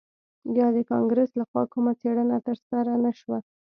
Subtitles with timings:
[0.57, 3.39] یا د کانګرس لخوا کومه څیړنه ترسره نه شوه